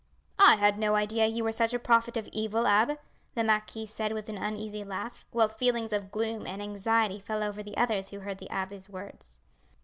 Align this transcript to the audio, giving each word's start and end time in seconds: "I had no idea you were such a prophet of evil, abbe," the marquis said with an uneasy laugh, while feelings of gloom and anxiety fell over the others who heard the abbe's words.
"I 0.39 0.55
had 0.55 0.79
no 0.79 0.95
idea 0.95 1.27
you 1.27 1.43
were 1.43 1.51
such 1.51 1.75
a 1.75 1.77
prophet 1.79 2.17
of 2.17 2.27
evil, 2.29 2.65
abbe," 2.65 2.97
the 3.35 3.43
marquis 3.43 3.85
said 3.85 4.13
with 4.13 4.29
an 4.29 4.37
uneasy 4.39 4.83
laugh, 4.83 5.27
while 5.29 5.47
feelings 5.47 5.93
of 5.93 6.09
gloom 6.09 6.47
and 6.47 6.59
anxiety 6.59 7.19
fell 7.19 7.43
over 7.43 7.61
the 7.61 7.77
others 7.77 8.09
who 8.09 8.21
heard 8.21 8.39
the 8.39 8.49
abbe's 8.49 8.89
words. 8.89 9.41